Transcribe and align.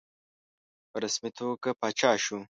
په 0.91 0.97
رسمي 1.03 1.31
توګه 1.37 1.69
پاچا 1.79 2.11
شو. 2.23 2.37